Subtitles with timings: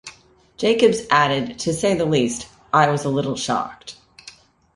[0.57, 3.97] Jacobs added: To say the least, I was a little shocked.